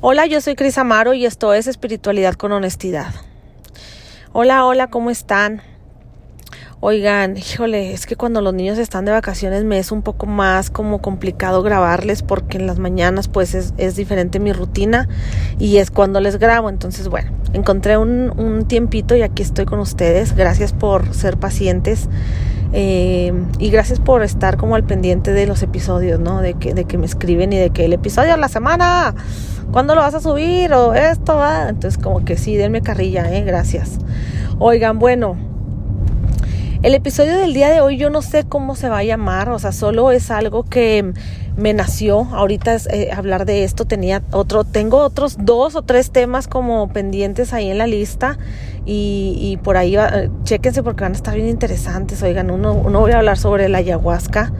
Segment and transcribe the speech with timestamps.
[0.00, 3.14] Hola, yo soy Cris Amaro y esto es Espiritualidad con Honestidad.
[4.32, 5.62] Hola, hola, ¿cómo están?
[6.80, 10.68] Oigan, híjole, es que cuando los niños están de vacaciones me es un poco más
[10.68, 15.08] como complicado grabarles porque en las mañanas pues es, diferente mi rutina
[15.58, 16.68] y es cuando les grabo.
[16.68, 20.36] Entonces, bueno, encontré un, un tiempito y aquí estoy con ustedes.
[20.36, 22.08] Gracias por ser pacientes.
[22.76, 26.40] Eh, y gracias por estar como al pendiente de los episodios, ¿no?
[26.40, 29.14] De que, de que me escriben y de que el episodio de la semana,
[29.70, 30.72] ¿cuándo lo vas a subir?
[30.72, 31.68] O esto, va.
[31.68, 33.44] Entonces, como que sí, denme carrilla, ¿eh?
[33.44, 33.98] Gracias.
[34.58, 35.36] Oigan, bueno,
[36.82, 39.58] el episodio del día de hoy yo no sé cómo se va a llamar, o
[39.60, 41.14] sea, solo es algo que
[41.56, 43.84] me nació ahorita eh, hablar de esto.
[43.84, 48.36] Tenía otro, tengo otros dos o tres temas como pendientes ahí en la lista
[48.86, 52.22] y, por ahí, eh, chéquense porque van a estar bien interesantes.
[52.22, 54.52] Oigan, uno, uno voy a hablar sobre la ayahuasca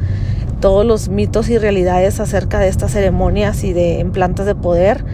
[0.65, 5.05] todos los mitos y realidades acerca de estas ceremonias y de en plantas de poder.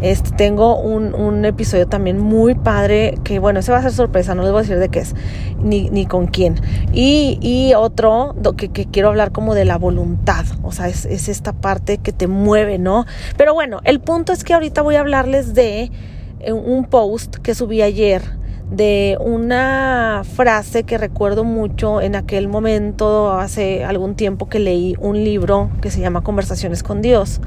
[0.00, 4.34] Este, tengo un, un, episodio también muy padre que, bueno, ese va a ser sorpresa,
[4.34, 5.14] no les voy a decir de qué es,
[5.62, 6.56] ni, ni con quién.
[6.92, 11.28] Y, y otro que, que, quiero hablar como de la voluntad, o sea, es, es
[11.28, 13.06] esta parte que te mueve, ¿no?
[13.36, 15.92] Pero bueno, el punto es que ahorita voy a hablarles de
[16.40, 18.22] eh, un post que subí ayer
[18.70, 25.22] de una frase que recuerdo mucho en aquel momento, hace algún tiempo que leí un
[25.22, 27.40] libro que se llama Conversaciones con Dios.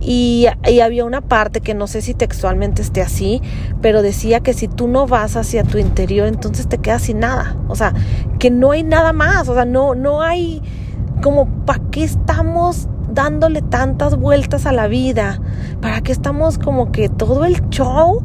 [0.00, 0.46] Y,
[0.82, 3.42] había una parte que no sé si textualmente esté así,
[3.82, 7.56] pero decía que si tú no vas hacia tu interior, entonces te quedas sin nada.
[7.68, 7.92] O sea,
[8.38, 9.48] que no hay nada más.
[9.48, 10.62] O sea, no, no hay
[11.22, 15.40] como, ¿para qué estamos dándole tantas vueltas a la vida?
[15.82, 18.22] ¿Para qué estamos como que todo el show?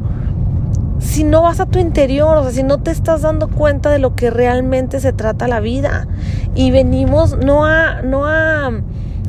[0.98, 3.98] Si no vas a tu interior, o sea, si no te estás dando cuenta de
[3.98, 6.06] lo que realmente se trata la vida.
[6.54, 8.70] Y venimos no a, no a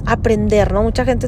[0.07, 0.83] aprender, ¿no?
[0.83, 1.27] Mucha gente,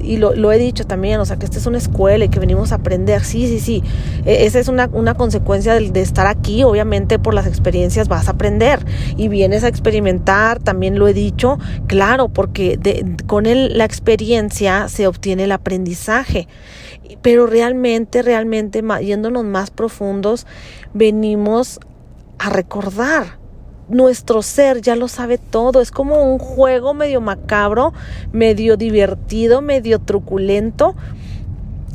[0.00, 2.72] y lo, he dicho también, o sea, que esta es una escuela y que venimos
[2.72, 3.22] a aprender.
[3.22, 3.82] Sí, sí, sí.
[4.24, 6.64] E, esa es una, consecuencia de, de, estar aquí.
[6.64, 8.84] Obviamente, por las experiencias vas a aprender
[9.18, 12.78] y vienes a experimentar, también lo he dicho, claro, porque
[13.26, 16.48] con el, la experiencia se obtiene el aprendizaje
[17.20, 20.46] pero realmente, realmente, yéndonos más profundos,
[20.92, 21.80] venimos
[22.38, 23.43] a recordar.
[23.88, 27.92] Nuestro ser ya lo sabe todo, es como un juego medio macabro,
[28.32, 30.94] medio divertido, medio truculento,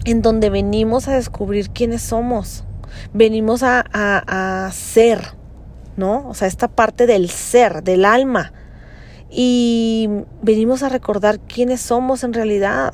[0.06, 2.64] en donde venimos a descubrir quiénes somos,
[3.14, 5.34] venimos a, a, a ser,
[5.98, 6.28] ¿no?
[6.30, 8.54] O sea, esta parte del ser, del alma,
[9.30, 10.10] y
[10.42, 12.94] venimos a recordar quiénes somos en realidad.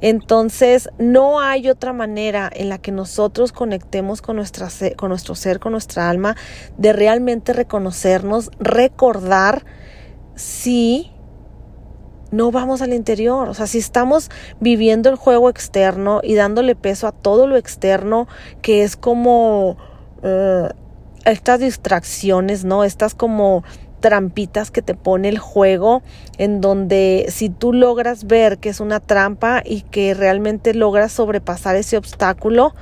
[0.00, 5.58] Entonces, no hay otra manera en la que nosotros conectemos con, nuestra, con nuestro ser,
[5.58, 6.36] con nuestra alma,
[6.76, 9.64] de realmente reconocernos, recordar
[10.34, 11.10] si
[12.30, 13.48] no vamos al interior.
[13.48, 18.28] O sea, si estamos viviendo el juego externo y dándole peso a todo lo externo,
[18.62, 19.76] que es como
[20.22, 20.68] eh,
[21.24, 22.84] estas distracciones, ¿no?
[22.84, 23.64] Estas como
[24.00, 26.02] trampitas que te pone el juego,
[26.38, 31.76] en donde si tú logras ver que es una trampa y que realmente logras sobrepasar
[31.76, 32.74] ese obstáculo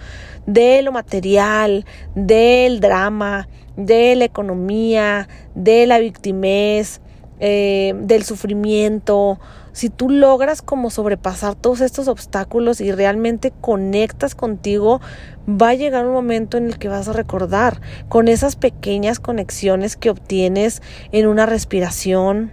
[0.46, 1.84] de lo material,
[2.14, 7.00] del drama, de la economía, de la victimez,
[7.40, 9.38] eh, del sufrimiento,
[9.76, 15.02] si tú logras como sobrepasar todos estos obstáculos y realmente conectas contigo,
[15.46, 19.98] va a llegar un momento en el que vas a recordar con esas pequeñas conexiones
[19.98, 20.80] que obtienes
[21.12, 22.52] en una respiración,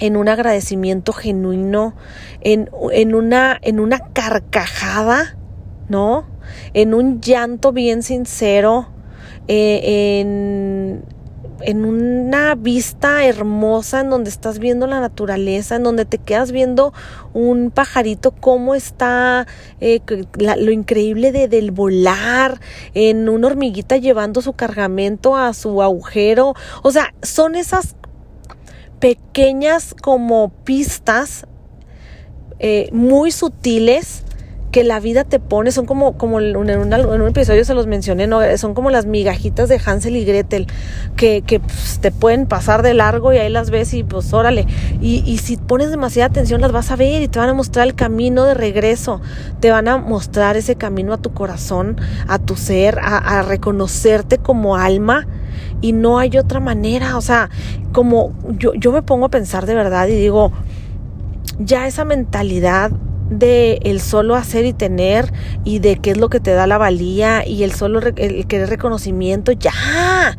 [0.00, 1.94] en un agradecimiento genuino,
[2.40, 5.36] en, en, una, en una carcajada,
[5.88, 6.26] ¿no?
[6.74, 8.88] En un llanto bien sincero,
[9.46, 11.04] eh, en
[11.64, 16.92] en una vista hermosa en donde estás viendo la naturaleza, en donde te quedas viendo
[17.32, 19.46] un pajarito, cómo está
[19.80, 20.00] eh,
[20.38, 22.60] lo increíble de, del volar,
[22.94, 26.54] en una hormiguita llevando su cargamento a su agujero.
[26.82, 27.96] O sea, son esas
[29.00, 31.46] pequeñas como pistas
[32.58, 34.21] eh, muy sutiles
[34.72, 38.40] que la vida te pone, son como, como en, un, episodio se los mencioné, ¿no?
[38.56, 40.66] son como las migajitas de Hansel y Gretel,
[41.14, 44.66] que, que pues, te pueden pasar de largo y ahí las ves y pues órale.
[45.02, 47.86] Y, y si pones demasiada atención las vas a ver y te van a mostrar
[47.86, 49.20] el camino de regreso,
[49.60, 54.38] te van a mostrar ese camino a tu corazón, a tu ser, a, a reconocerte
[54.38, 55.26] como alma
[55.82, 57.50] y no hay otra manera, o sea,
[57.92, 60.50] como yo, yo me pongo a pensar de verdad y digo,
[61.58, 62.90] ya esa mentalidad
[63.38, 65.32] de el solo hacer y tener
[65.64, 68.68] y de qué es lo que te da la valía y el solo el querer
[68.68, 70.36] reconocimiento, ya.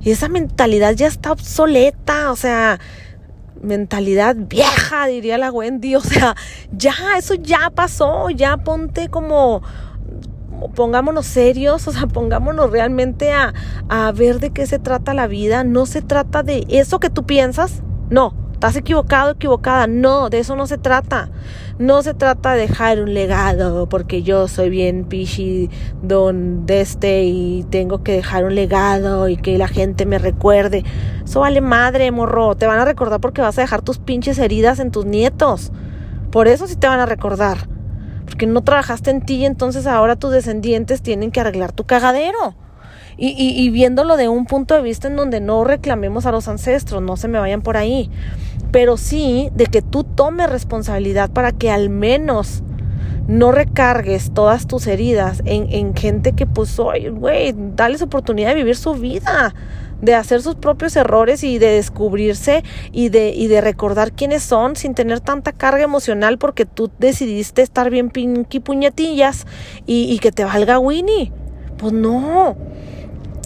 [0.00, 2.78] Y esa mentalidad ya está obsoleta, o sea,
[3.62, 5.94] mentalidad vieja, diría la Wendy.
[5.96, 6.36] O sea,
[6.72, 9.62] ya, eso ya pasó, ya ponte como
[10.74, 13.52] pongámonos serios, o sea, pongámonos realmente a,
[13.88, 15.64] a, ver de qué se trata la vida.
[15.64, 19.86] No se trata de eso que tú piensas, no, estás equivocado, equivocada.
[19.86, 21.28] No, de eso no se trata.
[21.78, 25.68] No se trata de dejar un legado porque yo soy bien pichi
[26.02, 30.82] don de este y tengo que dejar un legado y que la gente me recuerde.
[31.22, 32.54] Eso vale madre, morro.
[32.54, 35.70] Te van a recordar porque vas a dejar tus pinches heridas en tus nietos.
[36.30, 37.68] Por eso sí te van a recordar.
[38.24, 42.54] Porque no trabajaste en ti y entonces ahora tus descendientes tienen que arreglar tu cagadero.
[43.16, 47.00] Y, y, viéndolo de un punto de vista en donde no reclamemos a los ancestros,
[47.00, 48.10] no se me vayan por ahí,
[48.74, 52.64] pero sí de que tú tomes responsabilidad para que al menos
[53.28, 58.74] no recargues todas tus heridas en, en gente que pues, güey, dales oportunidad de vivir
[58.74, 59.54] su vida,
[60.02, 64.74] de hacer sus propios errores y de descubrirse y de, y de recordar quiénes son
[64.74, 69.46] sin tener tanta carga emocional porque tú decidiste estar bien pinky puñetillas
[69.86, 71.30] y, y que te valga Winnie.
[71.78, 72.56] Pues no.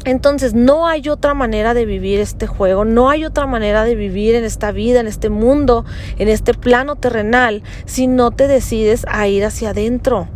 [0.08, 4.34] Entonces no hay otra manera de vivir este juego, no hay otra manera de vivir
[4.36, 5.84] en esta vida, en este mundo,
[6.16, 10.26] en este plano terrenal, si no te decides a ir hacia adentro.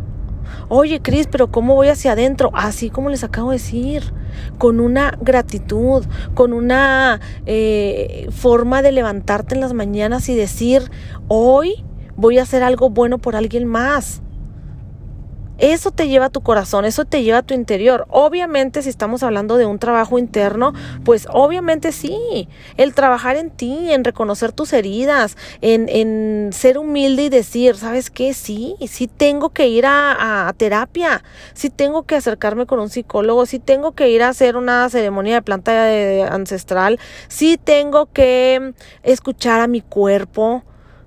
[0.69, 2.51] Oye, Cris, pero ¿cómo voy hacia adentro?
[2.53, 4.13] Así como les acabo de decir,
[4.59, 6.05] con una gratitud,
[6.35, 10.91] con una eh, forma de levantarte en las mañanas y decir,
[11.29, 11.83] hoy
[12.15, 14.21] voy a hacer algo bueno por alguien más.
[15.59, 18.05] Eso te lleva a tu corazón, eso te lleva a tu interior.
[18.09, 20.73] Obviamente, si estamos hablando de un trabajo interno,
[21.05, 22.47] pues obviamente sí.
[22.75, 28.09] El trabajar en ti, en reconocer tus heridas, en, en ser humilde y decir, ¿sabes
[28.09, 28.33] qué?
[28.33, 31.23] Sí, sí tengo que ir a, a, terapia,
[31.53, 35.35] sí tengo que acercarme con un psicólogo, sí tengo que ir a hacer una ceremonia
[35.35, 38.73] de planta ancestral, sí tengo que
[39.03, 40.63] escuchar a mi cuerpo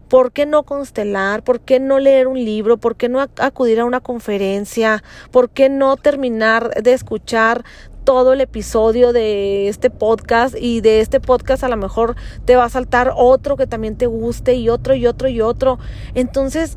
[0.09, 1.43] ¿Por qué no constelar?
[1.43, 2.77] ¿Por qué no leer un libro?
[2.77, 5.03] ¿Por qué no acudir a una conferencia?
[5.33, 7.65] ¿Por qué no terminar de escuchar
[8.05, 12.15] todo el episodio de este podcast y de este podcast a lo mejor
[12.45, 15.81] te va a saltar otro que también te guste y otro y otro y otro?
[16.15, 16.77] Entonces,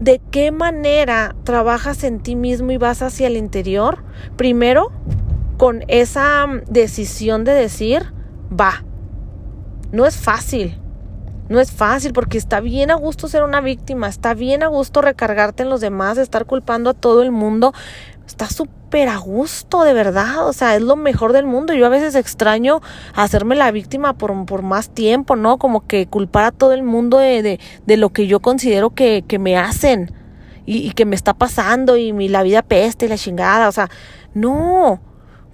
[0.00, 4.02] ¿de qué manera trabajas en ti mismo y vas hacia el interior?
[4.36, 4.90] Primero,
[5.56, 8.12] con esa decisión de decir,
[8.50, 8.84] va.
[9.92, 10.80] No es fácil
[11.48, 15.00] no es fácil porque está bien a gusto ser una víctima, está bien a gusto
[15.00, 17.72] recargarte en los demás, estar culpando a todo el mundo.
[18.26, 20.48] Está súper a gusto, de verdad.
[20.48, 21.72] O sea, es lo mejor del mundo.
[21.74, 22.80] Yo a veces extraño
[23.14, 25.58] hacerme la víctima por, por más tiempo, ¿no?
[25.58, 29.38] Como que culpar a todo el mundo de, de, lo que yo considero que, que
[29.38, 30.12] me hacen
[30.64, 33.68] y, y que me está pasando y mi, la vida peste y la chingada.
[33.68, 33.88] O sea,
[34.34, 35.00] no.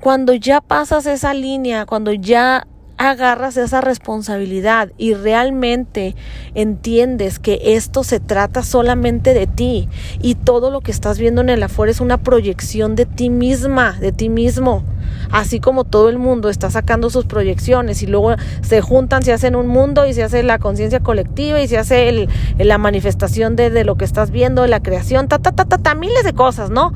[0.00, 2.66] Cuando ya pasas esa línea, cuando ya
[2.98, 6.14] agarras esa responsabilidad y realmente
[6.54, 9.88] entiendes que esto se trata solamente de ti
[10.20, 13.98] y todo lo que estás viendo en el afuera es una proyección de ti misma,
[13.98, 14.84] de ti mismo.
[15.30, 19.56] Así como todo el mundo está sacando sus proyecciones y luego se juntan, se hacen
[19.56, 22.28] un mundo y se hace la conciencia colectiva y se hace
[22.58, 26.24] la manifestación de, lo que estás viendo, la creación, ta, ta, ta, ta, ta, miles
[26.24, 26.92] de cosas, ¿no?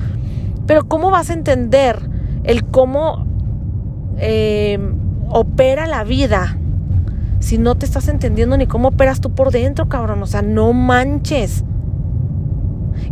[0.66, 1.98] Pero ¿cómo vas a entender
[2.44, 3.26] el cómo...
[4.18, 4.78] Eh,
[5.28, 6.58] opera la vida
[7.38, 10.22] si no te estás entendiendo ni cómo operas tú por dentro, cabrón?
[10.22, 11.64] O sea, no manches.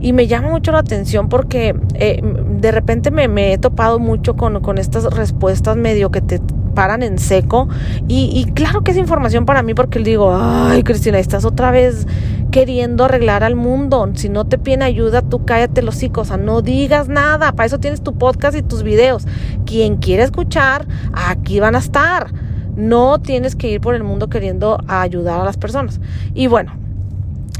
[0.00, 4.60] Y me llama mucho la atención porque eh, de repente me, he topado mucho con,
[4.60, 6.40] con, estas respuestas medio que te
[6.74, 7.68] paran en seco.
[8.08, 12.06] Y, y claro que es información para mí porque digo, ay, Cristina, estás otra vez
[12.50, 14.10] queriendo arreglar al mundo.
[14.14, 16.18] Si no te piden ayuda, tú cállate los hijos.
[16.18, 17.52] O sea, no digas nada.
[17.52, 19.26] Para eso tienes tu podcast y tus videos.
[19.66, 22.32] Quien quiere escuchar, aquí van a estar.
[22.76, 26.00] No tienes que ir por el mundo queriendo ayudar a las personas.
[26.34, 26.72] Y bueno,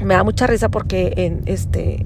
[0.05, 2.05] me da mucha risa porque en este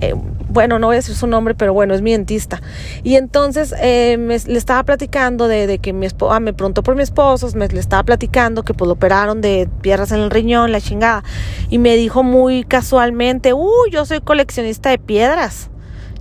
[0.00, 0.14] eh,
[0.48, 2.62] bueno, no voy a decir su nombre, pero bueno, es mi dentista.
[3.02, 7.02] Y entonces eh, le estaba platicando de, que mi esposa, ah, me preguntó por mi
[7.02, 10.80] esposo, me, le estaba platicando que pues lo operaron de piedras en el riñón, la
[10.80, 11.24] chingada.
[11.68, 15.70] Y me dijo muy casualmente, uy, yo soy coleccionista de piedras.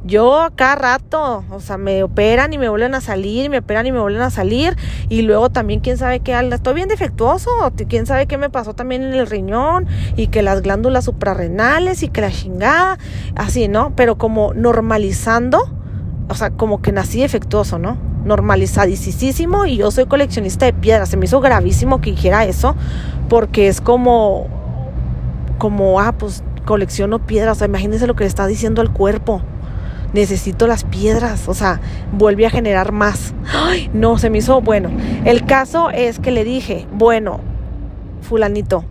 [0.05, 3.91] Yo acá rato, o sea, me operan y me vuelven a salir, me operan y
[3.91, 4.77] me vuelven a salir.
[5.09, 7.49] Y luego también, quién sabe qué, estoy bien defectuoso,
[7.89, 12.09] quién sabe qué me pasó también en el riñón y que las glándulas suprarrenales y
[12.09, 12.99] que la chingada,
[13.35, 13.93] así, ¿no?
[13.95, 15.57] Pero como normalizando,
[16.29, 17.97] o sea, como que nací defectuoso, ¿no?
[18.25, 21.09] Normalizadísimo y yo soy coleccionista de piedras.
[21.09, 22.75] Se me hizo gravísimo que dijera eso
[23.27, 24.45] porque es como,
[25.57, 27.57] como, ah, pues colecciono piedras.
[27.57, 29.41] O sea, imagínense lo que le está diciendo al cuerpo
[30.15, 31.79] necesito las piedras, o sea,
[32.13, 33.35] vuelve a generar más.
[33.53, 34.89] Ay, no, se me hizo bueno.
[35.25, 37.41] El caso es que le dije, bueno,
[38.21, 38.85] fulanito,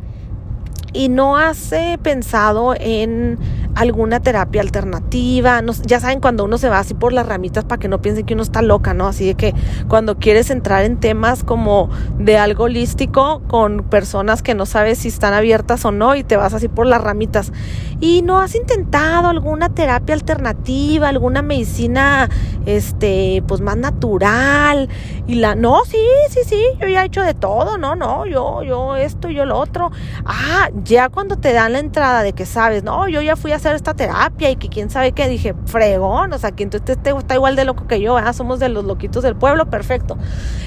[0.93, 3.39] y no has pensado en
[3.75, 5.61] alguna terapia alternativa.
[5.85, 8.35] ya saben, cuando uno se va así por las ramitas para que no piensen que
[8.35, 9.09] uno está loca, ¿no?
[9.09, 9.55] Así de que
[9.89, 15.09] cuando quieres entrar en temas como de algo holístico con personas que no sabes si
[15.09, 17.53] están abiertas o no y te vas así por las ramitas.
[18.01, 22.29] Y no has intentado alguna terapia alternativa, alguna medicina,
[22.67, 24.89] este, pues más natural.
[25.27, 25.99] Y la, no, sí,
[26.31, 29.59] sí, sí, yo ya he hecho de todo, no, no, yo, yo esto, yo lo
[29.59, 29.91] otro.
[30.25, 33.59] Ah, ya cuando te dan la entrada de que sabes, no, yo ya fui a
[33.65, 37.11] hacer esta terapia y que quién sabe qué, dije, fregón, o sea, que entonces te,
[37.11, 38.35] está igual de loco que yo, ¿verdad?
[38.35, 40.19] somos de los loquitos del pueblo, perfecto.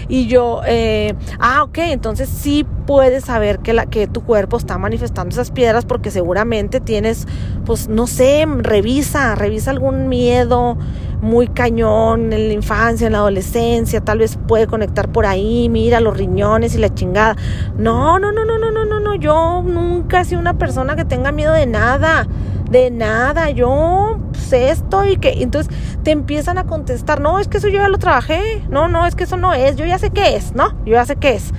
[0.07, 4.77] Y yo, eh, ah, ok, entonces sí puedes saber que, la, que tu cuerpo está
[4.77, 7.27] manifestando esas piedras porque seguramente tienes,
[7.65, 10.77] pues, no sé, revisa, revisa algún miedo
[11.21, 15.99] muy cañón en la infancia, en la adolescencia, tal vez puede conectar por ahí, mira
[15.99, 17.35] los riñones y la chingada.
[17.77, 21.05] No, no, no, no, no, no, no, no, yo nunca he sido una persona que
[21.05, 22.27] tenga miedo de nada
[22.69, 27.57] de nada, yo sé esto y que entonces te empiezan a contestar, no, es que
[27.57, 30.09] eso yo ya lo trabajé, no, no, es que eso no es, yo ya sé
[30.09, 30.69] qué es, ¿no?
[30.85, 31.53] Yo ya sé qué es.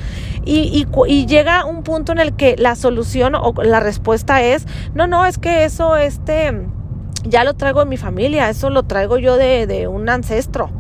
[0.44, 5.06] Y, y, llega un punto en el que la solución o la respuesta es, no,
[5.06, 6.66] no, es que eso, este,
[7.24, 10.70] ya lo traigo de mi familia, eso lo traigo yo de, de un ancestro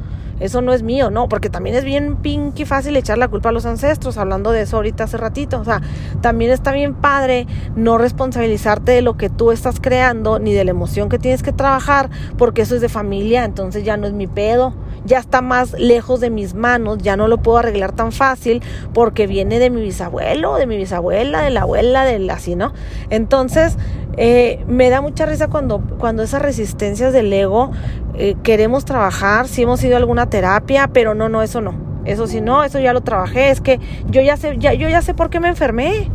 [0.40, 3.52] eso no es mío, no, porque también es bien pinky fácil echar la culpa a
[3.52, 5.80] los ancestros, hablando de eso ahorita hace ratito, o sea,
[6.20, 10.70] también está bien padre no responsabilizarte de lo que tú estás creando, ni de la
[10.70, 14.26] emoción que tienes que trabajar, porque eso es de familia, entonces ya no es mi
[14.26, 18.62] pedo, ya está más lejos de mis manos, ya no lo puedo arreglar tan fácil,
[18.92, 22.72] porque viene de mi bisabuelo, de mi bisabuela, de la abuela, de así, ¿no?
[23.10, 23.76] Entonces,
[24.20, 27.70] eh, me da mucha risa cuando, cuando esas resistencias del ego
[28.14, 31.74] eh, queremos trabajar, si hemos ido a alguna terapia, pero no, no, eso no.
[32.04, 33.50] Eso sí, no, eso ya lo trabajé.
[33.50, 36.10] Es que yo ya sé, ya, yo ya sé por qué me enfermé.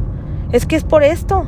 [0.51, 1.47] Es que es por esto.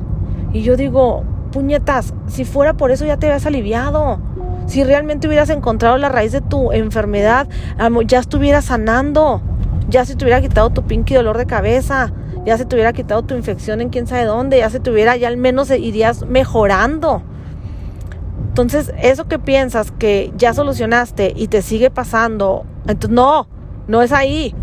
[0.53, 4.19] Y yo digo, puñetas, si fuera por eso ya te habías aliviado.
[4.65, 7.49] Si realmente hubieras encontrado la raíz de tu enfermedad,
[8.05, 9.41] ya estuvieras sanando.
[9.89, 12.13] Ya se te hubiera quitado tu pinky dolor de cabeza
[12.45, 15.17] ya se te hubiera quitado tu infección en quién sabe dónde, ya se te hubiera,
[15.17, 17.23] ya al menos irías mejorando.
[18.49, 23.47] Entonces, eso que piensas que ya solucionaste y te sigue pasando, entonces no,
[23.87, 24.55] no es ahí.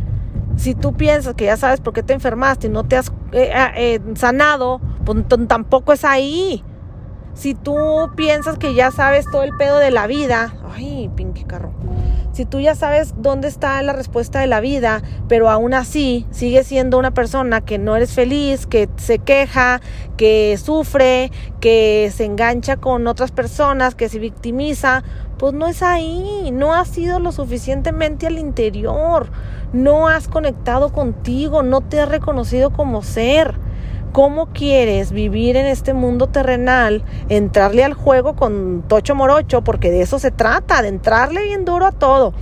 [0.57, 3.51] Si tú piensas que ya sabes por qué te enfermaste y no te has eh,
[3.55, 6.65] eh, eh, sanado, pues tampoco es ahí.
[7.35, 11.73] Si tú piensas que ya sabes todo el pedo de la vida, ay, pinky carro.
[12.33, 16.67] Si tú ya sabes dónde está la respuesta de la vida, pero aún así sigues
[16.67, 19.83] siendo una persona que no eres feliz, que se queja,
[20.17, 25.05] que sufre, que se engancha con otras personas, que se victimiza,
[25.37, 29.31] pues no es ahí, no has sido lo suficientemente al interior,
[29.75, 33.59] no has conectado contigo, no te has reconocido como ser.
[34.13, 37.03] ¿Cómo quieres vivir en este mundo terrenal?
[37.31, 41.87] Entrarle al juego con tocho morocho, porque de eso se trata, de entrarle bien duro
[41.87, 42.35] a todo.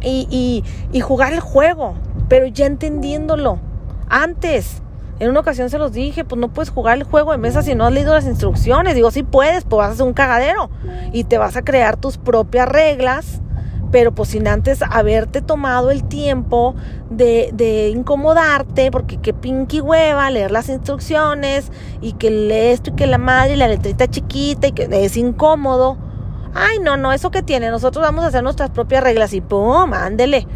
[0.00, 1.94] Y, y, jugar el juego,
[2.28, 3.58] pero ya entendiéndolo.
[4.08, 4.80] Antes,
[5.18, 7.74] en una ocasión se los dije, pues no puedes jugar el juego de mesa si
[7.74, 8.94] no has leído las instrucciones.
[8.94, 10.70] Digo, sí puedes, pues vas a hacer un cagadero
[11.12, 13.40] y te vas a crear tus propias reglas
[13.92, 16.74] pero pues sin antes haberte tomado el tiempo
[17.10, 21.70] de, de incomodarte, porque qué pinky hueva leer las instrucciones
[22.00, 25.16] y que lee esto y que la madre y la letrita chiquita y que es
[25.16, 25.98] incómodo.
[26.54, 29.92] Ay, no, no, eso que tiene, nosotros vamos a hacer nuestras propias reglas y pum,
[29.94, 30.46] ándele,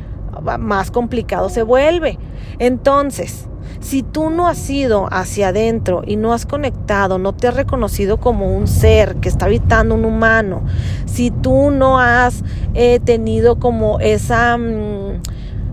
[0.58, 2.18] más complicado se vuelve.
[2.58, 3.48] Entonces,
[3.80, 8.18] si tú no has ido hacia adentro y no has conectado, no te has reconocido
[8.18, 10.62] como un ser que está habitando un humano,
[11.04, 12.42] si tú no has
[12.74, 14.56] eh, tenido como esa...
[14.56, 15.22] Mm,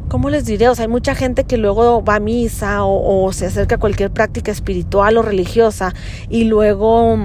[0.10, 0.70] ¿Cómo les diré?
[0.70, 3.80] O sea, hay mucha gente que luego va a misa o, o se acerca a
[3.80, 5.92] cualquier práctica espiritual o religiosa
[6.30, 7.18] y luego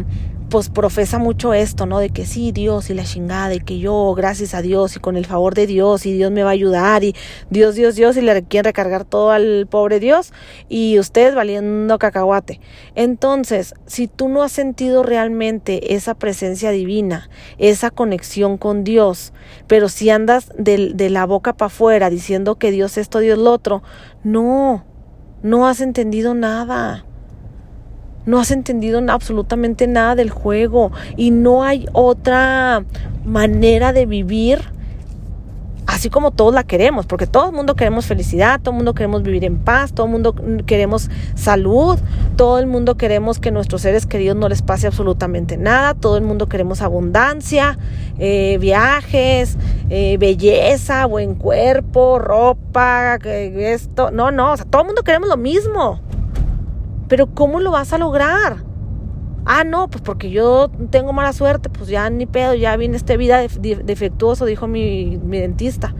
[0.48, 1.98] pues profesa mucho esto, ¿no?
[1.98, 5.16] De que sí, Dios y la chingada, y que yo, gracias a Dios y con
[5.16, 7.14] el favor de Dios, y Dios me va a ayudar, y
[7.50, 10.32] Dios, Dios, Dios, y le quieren recargar todo al pobre Dios,
[10.68, 12.60] y ustedes valiendo cacahuate.
[12.94, 17.28] Entonces, si tú no has sentido realmente esa presencia divina,
[17.58, 19.32] esa conexión con Dios,
[19.66, 23.52] pero si andas de, de la boca para afuera diciendo que Dios esto, Dios lo
[23.52, 23.82] otro,
[24.24, 24.84] no,
[25.42, 27.04] no has entendido nada
[28.28, 32.84] no has entendido absolutamente nada del juego y no hay otra
[33.24, 34.60] manera de vivir
[35.86, 39.22] así como todos la queremos, porque todo el mundo queremos felicidad, todo el mundo queremos
[39.22, 40.34] vivir en paz, todo el mundo
[40.66, 41.98] queremos salud,
[42.36, 46.24] todo el mundo queremos que nuestros seres queridos no les pase absolutamente nada, todo el
[46.24, 47.78] mundo queremos abundancia,
[48.18, 49.56] eh, viajes,
[49.88, 55.38] eh, belleza, buen cuerpo, ropa, esto, no, no, o sea, todo el mundo queremos lo
[55.38, 56.02] mismo
[57.08, 58.64] Pero ¿cómo lo vas a lograr?
[59.44, 63.16] Ah, no, pues porque yo tengo mala suerte, pues ya ni pedo, ya viene esta
[63.16, 65.94] vida defectuoso, dijo mi, mi dentista.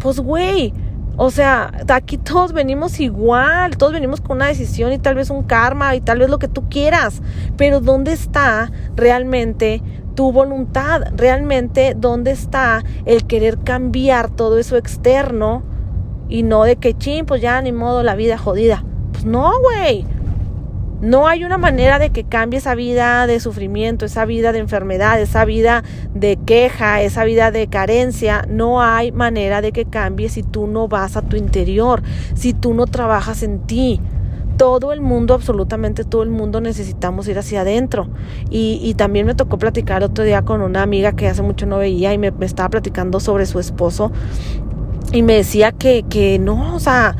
[0.00, 0.74] Pues güey,
[1.16, 5.44] o sea, aquí todos venimos igual, todos venimos con una decisión y tal vez un
[5.44, 7.22] karma y tal vez lo que tú quieras,
[7.56, 9.80] pero ¿dónde está realmente
[10.16, 11.02] tu voluntad?
[11.16, 15.62] ¿Realmente dónde está el querer cambiar todo eso externo
[16.28, 18.84] y no de que ching, pues ya ni modo la vida jodida?
[19.12, 20.04] Pues no, güey.
[21.04, 25.20] No hay una manera de que cambie esa vida de sufrimiento, esa vida de enfermedad,
[25.20, 25.84] esa vida
[26.14, 28.46] de queja, esa vida de carencia.
[28.48, 32.72] No hay manera de que cambie si tú no vas a tu interior, si tú
[32.72, 34.00] no trabajas en ti.
[34.56, 38.08] Todo el mundo, absolutamente todo el mundo necesitamos ir hacia adentro.
[38.48, 42.14] Y, también me tocó platicar otro día con una amiga que hace mucho no veía
[42.14, 44.10] y me, estaba platicando sobre su esposo
[45.12, 47.14] y me decía que, que no, o sea,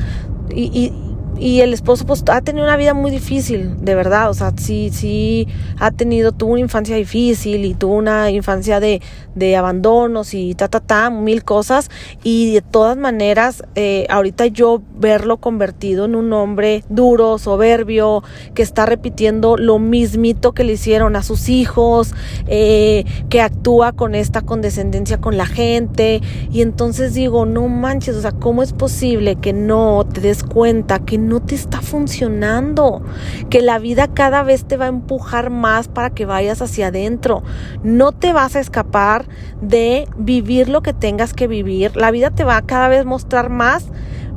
[0.48, 1.03] y, y
[1.38, 5.48] el esposo pues ha tenido una vida muy difícil, de verdad, o sea, sí, sí
[5.78, 9.00] ha tenido, tuvo una infancia difícil y tuvo una infancia de,
[9.34, 11.90] de abandonos y ta, ta, ta, mil cosas.
[12.22, 18.22] Y de todas maneras, eh, ahorita yo verlo convertido en un hombre duro, soberbio,
[18.54, 22.14] que está repitiendo lo mismito que le hicieron a sus hijos,
[22.46, 26.20] eh, que actúa con esta condescendencia con la gente.
[26.52, 31.00] Y entonces digo, no manches, o sea, ¿cómo es posible que no te des cuenta
[31.00, 33.02] que no te está funcionando,
[33.50, 37.42] que la vida cada vez te va a empujar más para que vayas hacia adentro.
[37.82, 39.26] No te vas a escapar
[39.60, 41.96] de vivir lo que tengas que vivir.
[41.96, 43.86] La vida te va a cada vez mostrar más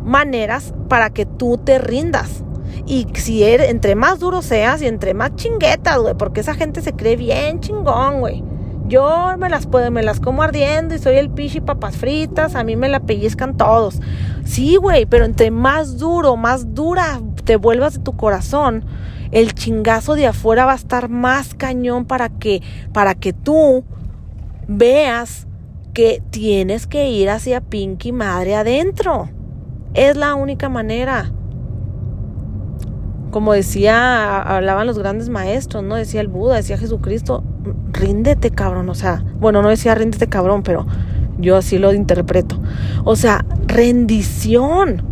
[0.04, 2.44] maneras para que tú te rindas.
[2.86, 6.94] Y si entre más duro seas y entre más chinguetas, güey, porque esa gente se
[6.94, 8.44] cree bien chingón, güey.
[8.88, 12.64] Yo me las puedo, me las como ardiendo y soy el pichi papas fritas, a
[12.64, 14.00] mí me la pellizcan todos.
[14.48, 18.86] Sí, güey, pero entre más duro, más dura te vuelvas de tu corazón,
[19.32, 22.64] el chingazo de afuera va a estar más cañón para que,
[22.94, 23.84] para que tú
[24.70, 25.48] veas
[25.94, 29.30] que tienes que ir hacia Pinky Madre adentro.
[29.94, 31.34] Es la única manera
[33.32, 35.96] como decía, hablaban los grandes maestros, ¿no?
[35.96, 37.44] Decía el Buda, decía Jesucristo,
[37.92, 38.90] ríndete, cabrón.
[38.90, 40.88] O sea, bueno, no decía ríndete, cabrón, pero
[41.38, 42.60] yo así lo interpreto.
[43.04, 45.04] O sea, rendición.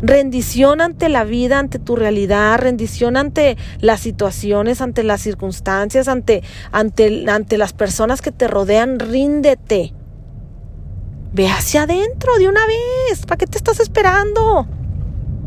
[0.00, 6.44] Rendición ante la vida, ante tu realidad, rendición ante las situaciones, ante las circunstancias, ante,
[6.70, 9.92] ante, ante las personas que te rodean, ríndete.
[11.32, 13.26] Ve hacia adentro de una vez.
[13.26, 14.68] ¿Para qué te estás esperando?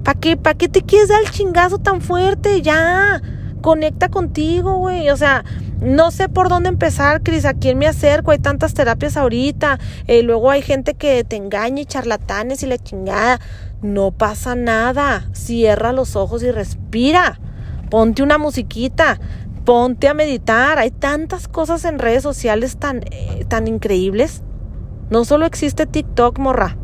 [0.04, 2.62] ¿Para qué, ¿Para qué te quieres dar el chingazo tan fuerte?
[2.62, 3.21] Ya,
[3.62, 5.10] conecta contigo, güey.
[5.10, 5.45] O sea,
[5.81, 7.43] no sé por dónde empezar, Cris.
[7.43, 8.29] ¿A quién me acerco?
[8.29, 9.79] Hay tantas terapias ahorita.
[10.05, 13.39] Eh, luego hay gente que te engaña y charlatanes y la chingada.
[13.81, 15.27] No pasa nada.
[15.33, 17.39] Cierra los ojos y respira.
[17.89, 19.19] Ponte una musiquita.
[19.65, 20.77] Ponte a meditar.
[20.77, 24.43] Hay tantas cosas en redes sociales tan, eh, tan increíbles.
[25.09, 26.77] No solo existe TikTok, morra.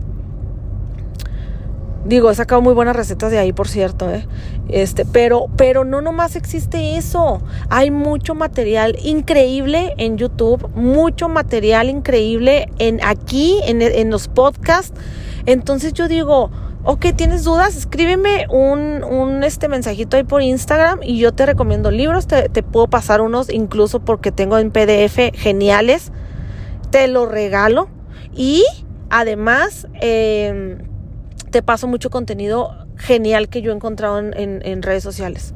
[2.08, 4.26] Digo, he sacado muy buenas recetas de ahí, por cierto, ¿eh?
[4.70, 7.42] Este, pero, pero no nomás existe eso.
[7.70, 14.98] Hay mucho material increíble en YouTube, mucho material increíble en aquí, en, en los podcasts.
[15.46, 16.50] Entonces yo digo,
[16.86, 17.76] ok, ¿tienes dudas?
[17.76, 22.26] Escríbeme un, un este mensajito ahí por Instagram y yo te recomiendo libros.
[22.26, 26.14] Te, te puedo pasar unos incluso porque tengo en PDF geniales.
[26.90, 27.90] Te lo regalo.
[28.34, 28.64] Y
[29.10, 30.78] además, eh,
[31.58, 35.56] te paso mucho contenido genial que yo he encontrado en, redes sociales.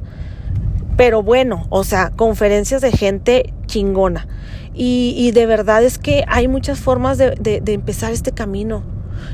[0.96, 4.26] Pero bueno, o sea, conferencias de gente chingona.
[4.74, 8.82] Y, de verdad es que hay muchas formas de, empezar este camino.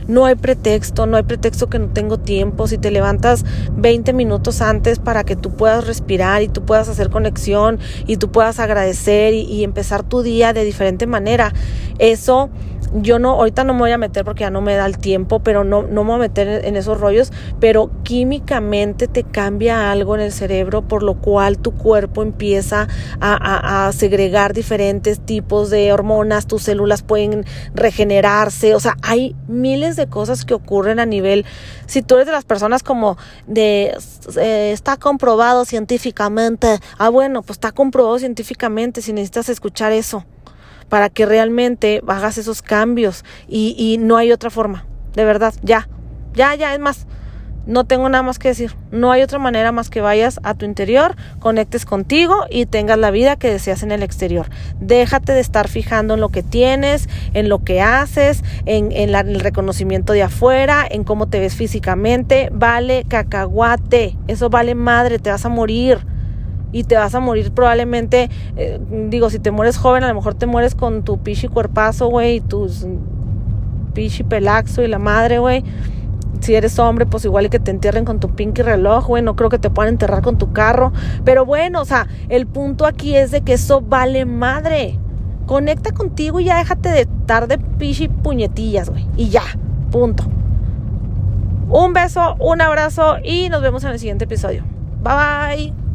[0.09, 2.66] No hay pretexto, no hay pretexto que no tengo tiempo.
[2.66, 7.09] Si te levantas 20 minutos antes para que tú puedas respirar y tú puedas hacer
[7.09, 11.54] conexión y tú puedas agradecer y empezar tu día de diferente manera,
[11.98, 12.50] eso
[12.94, 15.40] yo no, ahorita no me voy a meter porque ya no me da el tiempo,
[15.40, 20.14] pero no, no me voy a meter en, esos rollos, pero químicamente te cambia algo
[20.14, 22.88] en el cerebro, por lo cual tu cuerpo empieza
[23.20, 29.96] a, a, segregar diferentes tipos de hormonas, tus células pueden regenerarse, o sea, hay miles
[29.96, 31.44] de cosas que ocurren a nivel,
[31.87, 33.96] si tú eres de las personas como de,
[34.37, 40.24] eh, está comprobado científicamente, ah bueno, pues está comprobado científicamente, si necesitas escuchar eso
[40.88, 45.88] para que realmente hagas esos cambios y, y no hay otra forma, de verdad, ya,
[46.35, 47.07] ya, ya, es más,
[47.68, 48.74] no tengo nada más que decir.
[48.90, 53.11] No hay otra manera más que vayas a tu interior, conectes contigo y tengas la
[53.11, 54.48] vida que deseas en el exterior.
[54.81, 60.14] Déjate de estar fijando en lo que tienes, en lo que haces, en, el reconocimiento
[60.14, 62.48] de afuera, en cómo te ves físicamente.
[62.53, 64.16] Vale cacahuate.
[64.29, 65.98] Eso vale madre, te vas a morir.
[66.72, 68.78] Y te vas a morir probablemente, eh,
[69.09, 72.37] digo, si te mueres joven, a lo mejor te mueres con tu pichi cuerpazo, güey,
[72.37, 72.87] y tus
[73.94, 75.64] pichi pelaxo y la madre, güey
[76.40, 79.50] si eres hombre, pues igual que te entierren con tu pinky reloj, güey, no creo
[79.50, 80.92] que te puedan enterrar con tu carro.
[81.24, 84.98] Pero bueno, o sea, el punto aquí es de que eso vale madre.
[85.46, 89.07] Conecta contigo y ya déjate de estar de pichi puñetillas, güey.
[89.16, 89.42] Y ya,
[89.90, 90.24] punto.
[91.70, 94.64] Un beso, un abrazo y nos vemos en el siguiente episodio.
[95.02, 95.88] Bye bye.